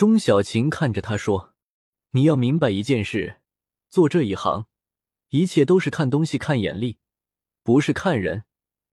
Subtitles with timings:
[0.00, 1.52] 钟小琴看着他说
[2.12, 3.42] ：“你要明白一件事，
[3.90, 4.64] 做这一行，
[5.28, 6.96] 一切都是看东西、看眼力，
[7.62, 8.44] 不是看人。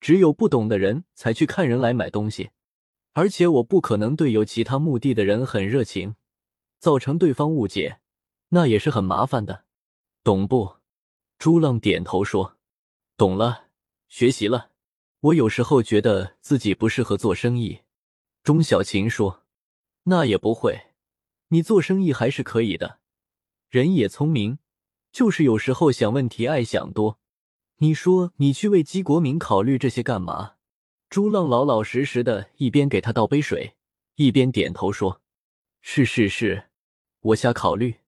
[0.02, 2.50] 只有不懂的人才去看人来买东西。
[3.14, 6.16] 而且我不可能对有其他目的的人很热情，
[6.78, 8.02] 造成对方误解，
[8.50, 9.64] 那也是很麻烦的，
[10.26, 10.80] 懂不？”
[11.40, 12.58] 朱浪点头说
[13.16, 13.68] ：“懂了，
[14.10, 14.72] 学习了。
[15.22, 17.84] 我有时候觉得自己不适合做生意。”
[18.44, 19.46] 钟小琴说
[20.04, 20.87] ：“那也不会，
[21.50, 23.00] 你做生意还是可以的，
[23.70, 24.60] 人也聪明，
[25.12, 27.20] 就是有时候想问题爱想多。
[27.78, 30.56] 你说你去为姬国民考虑这些干嘛？”
[31.10, 33.76] 朱浪老老实实的，一边给他倒杯水，
[34.16, 35.22] 一边点头说
[35.80, 36.70] ：“是是是，
[37.22, 38.00] 我瞎考虑。”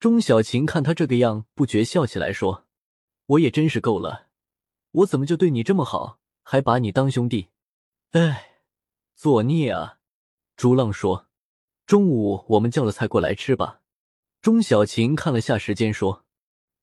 [0.00, 2.66] 钟小琴看他这个样，不觉笑起来说
[3.26, 4.28] ：“我也真是够了，
[4.92, 7.48] 我怎么就对你这么好，还把你当兄弟？
[8.12, 8.46] 哎。”
[9.14, 9.98] 作孽啊！
[10.56, 11.28] 朱浪说
[11.90, 13.80] ：“中午我们叫了菜过来吃吧。”
[14.40, 16.24] 钟小琴看了下时间，说：“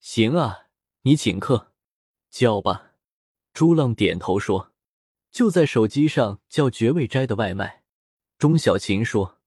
[0.01, 0.65] 行啊，
[1.03, 1.71] 你请客，
[2.29, 2.91] 叫吧。”
[3.55, 4.73] 朱浪点头说
[5.31, 7.83] ：“就在手机上叫绝味斋的外卖。”
[8.37, 9.37] 钟小琴说：“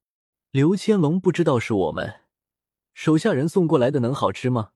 [0.51, 2.23] 刘千龙不知道是我们
[2.95, 4.71] 手下人送过来的，能好吃吗？”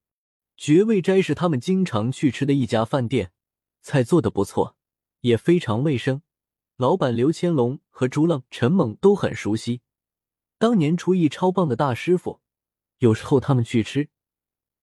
[0.58, 3.32] 绝味斋是他们经常去吃的一家饭店，
[3.80, 4.76] 菜做的不错，
[5.20, 6.20] 也非常卫生。
[6.76, 9.80] 老板刘千龙和朱浪、陈猛都很熟悉，
[10.58, 12.40] 当年厨艺超棒的大师傅。
[12.98, 14.08] 有时候他们去吃，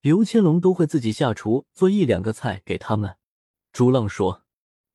[0.02, 3.17] 刘千龙都会自己下厨做一两个菜给他们。
[3.72, 4.44] 朱浪说：“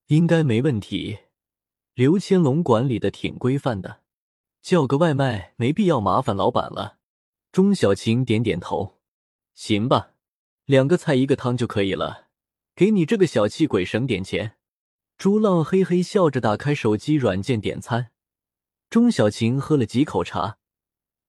[0.08, 1.18] 应该没问题，
[1.94, 4.02] 刘千龙管理的挺规范的，
[4.60, 6.98] 叫个外卖没必要麻烦老板了。”
[7.50, 8.98] 钟小琴点点头
[9.54, 10.12] ：“行吧，
[10.66, 12.28] 两个菜一个汤就可以了，
[12.74, 14.56] 给你这个小气鬼省点钱。”
[15.16, 18.10] 朱浪嘿嘿笑着打开手机软件点餐，
[18.90, 20.58] 钟小琴喝了几口茶，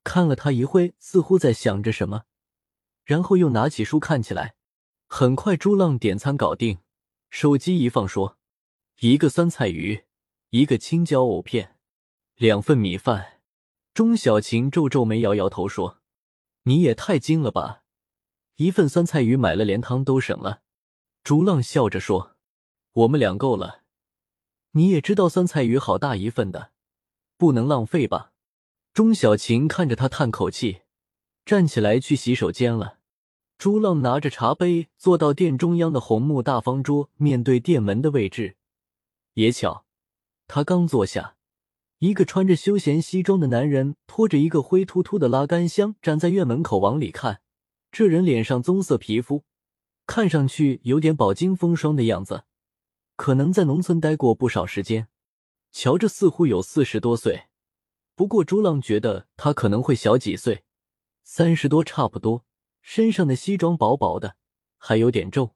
[0.08, 2.24] 看了他一会，似乎在想着什么，
[3.04, 4.56] 然后又拿起书看起来。
[5.06, 6.80] 很快，朱浪点餐搞定，
[7.30, 8.38] 手机一放说
[9.02, 10.06] ：“一个酸菜鱼，
[10.52, 11.76] 一个青椒藕片，
[12.36, 13.42] 两份米饭。”
[13.94, 16.00] 钟小琴皱皱眉，摇摇头说
[16.64, 17.84] ：“你也太精了吧！
[18.56, 20.62] 一份酸菜鱼买了，连汤都省了。”
[21.22, 22.38] 朱浪笑着说。
[22.94, 23.84] 我们俩够了，
[24.72, 26.72] 你也知道酸菜鱼好大一份的，
[27.36, 28.32] 不能浪费吧？
[28.98, 30.82] 钟小琴看着他叹口气，
[31.46, 32.98] 站起来去洗手间了。
[33.60, 38.58] 朱浪拿着茶杯坐到店中央的红木大方桌，面对店门的位置。
[39.36, 39.86] 也巧，
[40.48, 41.36] 他刚坐下，
[42.00, 47.42] 一个穿着休闲西装的男人拖着一个灰秃秃的拉杆箱站在院门口往里看。
[47.92, 49.44] 这人脸上棕色皮肤，
[50.08, 52.46] 看上去有点饱经风霜的样子。
[53.16, 55.08] 可能在农村待过不少时间，
[55.72, 57.44] 瞧着似乎有四十多岁，
[58.18, 60.64] 不过朱浪觉得他可能会小几岁，
[61.24, 62.44] 三十多差不多。
[62.82, 64.38] 身上的西装薄薄的，
[64.80, 65.54] 还有点皱，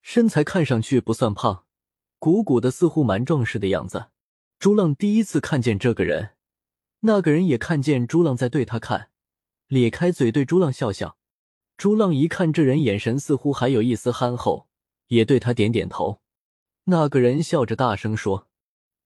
[0.00, 1.66] 身材看上去不算胖，
[2.18, 4.06] 鼓鼓的，似乎蛮壮实的样子。
[4.58, 6.30] 朱浪第一次看见这个人，
[7.00, 9.10] 那个人也看见朱浪在对他看，
[9.66, 11.18] 咧开嘴对朱浪笑笑。
[11.76, 14.66] 朱浪一看这人眼神似乎还有一丝憨厚，
[15.08, 16.22] 也对他点点头。
[16.84, 18.48] 那个人笑着大声说：“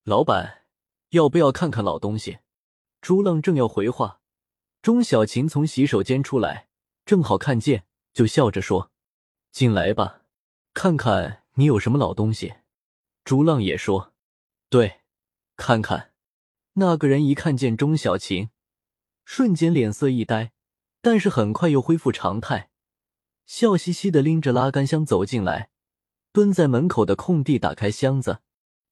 [0.04, 0.66] 老板，
[1.10, 2.38] 要不要看看老东西？”
[3.02, 4.20] 朱浪正要回话，
[4.80, 6.68] 钟小琴从洗手间出来，
[7.04, 8.92] 正好看见，就笑着说
[9.50, 10.22] ：“进来吧，
[10.72, 12.54] 看看你有什么老东西。”
[13.24, 14.12] 朱浪也说
[14.70, 15.00] ：“对，
[15.56, 16.12] 看看。”
[16.74, 18.50] 那个人一看见钟小琴，
[19.24, 20.52] 瞬间脸色一呆，
[21.00, 22.70] 但是很快又恢复常态，
[23.44, 25.70] 笑嘻嘻的拎着拉杆箱走进来。
[26.30, 28.38] 蹲在门口的空地，打开箱子，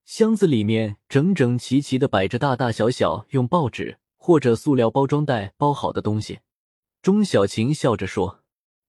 [0.04, 6.41] 箱子里面整整齐齐的摆着大大小小用报纸或者塑料包装袋包好的东西。
[7.00, 8.42] 钟小琴笑着说：“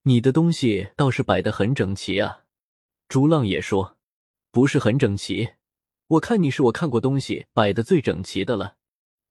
[0.03, 2.41] 你的东西倒是摆得很整齐啊。”
[3.07, 3.97] 朱浪也说
[4.51, 5.53] ：“不是很整齐，
[6.07, 8.75] 我看你是我看过东西摆的最整齐的了。”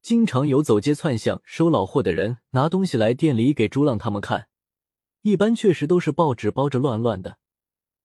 [0.00, 4.48] 经常有走街串巷收老货的人拿东西来店里给朱浪他们看，
[5.20, 7.36] 一般确实都是报纸包着乱乱的。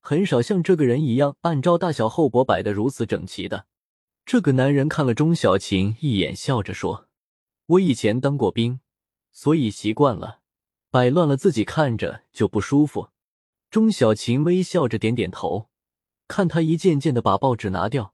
[0.02, 3.68] 很少像这个人一样按照大小厚薄摆得如此整齐的。
[4.26, 7.08] 这个男人看了钟小琴一眼，笑着说
[7.68, 8.80] ：“我以前当过兵，
[9.32, 10.42] 所以习惯了，
[10.92, 13.10] 摆乱了自己看着就不舒服。”
[13.72, 15.70] 钟小琴微笑着点点头，
[16.28, 18.14] 看他一件件的把报纸拿掉，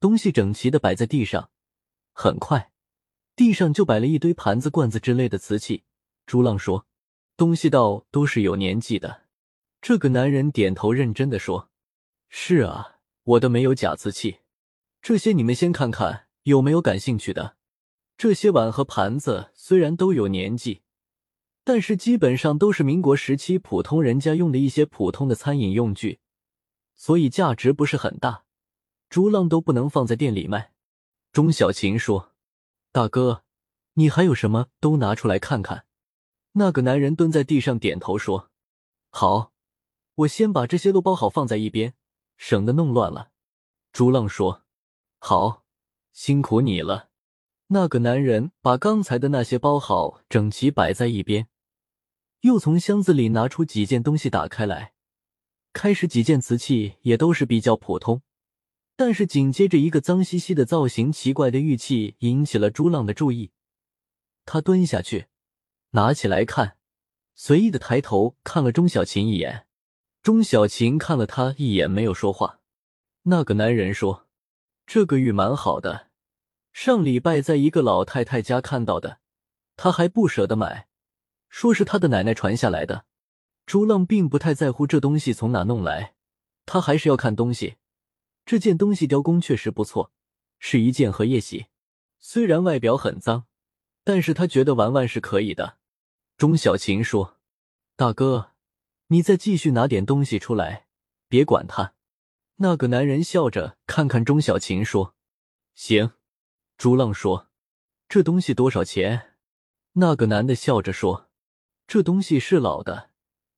[0.00, 1.50] 东西整齐的摆在地上。
[2.12, 2.72] 很快，
[3.34, 5.84] 地上就摆了一堆盘子、罐子之类的瓷器。
[6.24, 6.86] 朱浪说
[7.36, 9.24] ：“东西倒都是有年纪的。”
[9.82, 11.68] 这个男人点头，认真的说
[12.30, 14.38] ：“是啊，我的没有假瓷器。
[15.02, 17.55] 这些你们先看看，有没有感兴趣的？
[18.18, 20.80] 这些碗和盘子虽然都有年纪，
[21.64, 26.20] 但是基本上都是民国时期普通人家用的一些普通的餐饮用具，
[26.94, 28.44] 所以价值不是很大。
[29.10, 30.72] 朱浪都不能放在店里卖。
[31.30, 32.32] 钟小琴说
[32.90, 33.44] ：“大哥，
[33.94, 35.84] 你还有什么都拿出来看看。”
[36.52, 38.50] 那个男人蹲在地上点头说
[39.10, 39.52] ：“好，
[40.14, 41.92] 我先把这些都包好放在一边，
[42.38, 43.30] 省得弄乱了。”
[43.92, 44.64] 朱浪说
[45.20, 45.64] ：“好，
[46.14, 47.05] 辛苦你了。”
[47.68, 51.48] 那个男人把刚才的那些包好，整齐摆在一边，
[52.42, 54.92] 又从箱子里拿出几件东西打开来。
[55.72, 58.22] 开始几件瓷器也都是比较普通，
[58.96, 63.50] 但是紧接着一个脏兮兮的、造型奇怪的玉器引起了朱浪的注意。
[64.44, 65.26] 他蹲下去。
[65.90, 66.76] 拿起来看，
[67.34, 69.66] 随意的抬头看了钟小琴一眼，
[70.22, 72.60] 钟小琴看了他一眼，没有说话。
[73.22, 74.26] 那个男人说
[74.86, 76.05] ：“这个玉蛮好的，
[76.76, 79.20] 上礼拜在一个老太太家看到的，
[79.76, 80.88] 她还不舍得买，
[81.48, 83.06] 说是她的奶奶传下来的。”
[83.64, 86.14] 朱浪并不太在乎这东西从哪弄来，
[86.66, 87.76] 他还是要看东西。
[88.44, 90.12] 这件东西雕工确实不错，
[90.58, 91.68] 是一件荷叶玺，
[92.18, 93.46] 虽然外表很脏，
[94.04, 95.78] 但是他觉得玩玩是可以的。
[96.36, 97.38] 钟小琴说
[97.96, 98.50] ：“大哥，
[99.06, 100.88] 你再继续拿点东西出来，
[101.26, 101.94] 别管他。”
[102.60, 105.14] 那个男人笑着看看钟小琴说
[105.74, 106.12] ：“行。”
[106.78, 107.48] 朱浪说
[108.06, 109.34] ：“这东西多少钱？”
[109.94, 111.30] 那个男的笑着说
[111.88, 113.10] ：“这东西是老的，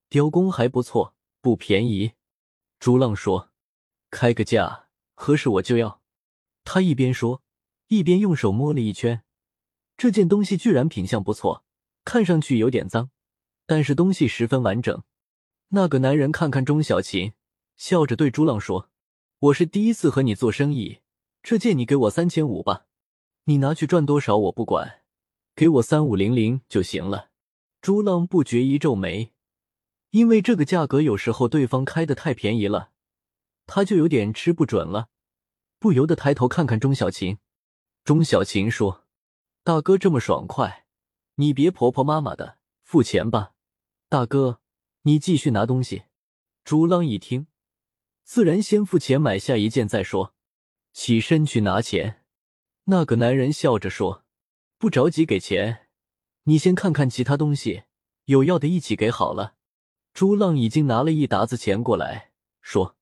[0.08, 2.12] 雕工还不错，不便宜。”
[2.78, 3.50] 朱浪说
[4.10, 6.00] ：“开个价，合适我就要。”
[6.62, 7.42] 他一边说，
[7.88, 9.24] 一边用手摸了一圈，
[9.96, 11.64] 这件东西居然品相不错。
[12.04, 13.10] 看上去有点脏，
[13.66, 15.02] 但是东西十分完整。
[15.70, 17.32] 那个男人看看钟小琴，
[17.76, 18.88] 笑着对朱浪说
[19.40, 21.00] ：“我是第一次和你做生意，
[21.42, 22.86] 这件你给我三千五吧，
[23.48, 25.00] 你拿去赚多少我不管，
[25.56, 27.30] 给我三五零零就行了。”
[27.80, 29.32] 朱浪不觉一皱眉，
[30.10, 32.90] 因为这个价格有时候对方开的太便宜了，
[33.66, 35.08] 他就有点吃不准了，
[35.78, 37.38] 不由得抬头看看钟小琴。
[38.04, 39.06] 钟小琴说
[39.64, 40.84] ：“大哥这么爽快。”
[41.36, 43.54] 你别婆婆妈妈的，付钱吧，
[44.10, 44.60] 大哥，
[45.02, 46.02] 你继续拿东西。
[46.64, 47.46] 朱浪一听，
[48.24, 50.34] 自然先付钱买下一件再说，
[50.92, 52.17] 起身去拿钱。
[52.90, 54.24] 那个男人笑着说
[54.78, 55.88] ：“不着急给钱，
[56.44, 57.82] 你先看看其他东西，
[58.24, 59.56] 有要的一起给好了。”
[60.14, 62.32] 朱浪已经拿了一沓子钱过来，
[62.62, 62.96] 说：“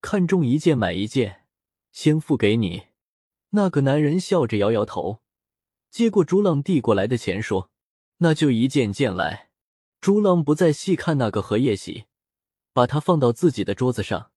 [0.00, 1.46] 看中一件买一件，
[1.90, 2.84] 先付给你。”
[3.50, 5.20] 那个男人笑着摇摇头，
[5.90, 7.70] 接过朱浪递过来的钱，说。
[8.18, 9.50] 那就一件件来。
[10.00, 12.04] 朱浪不再细看那个荷叶洗，
[12.72, 14.30] 把它放到自己的桌子上。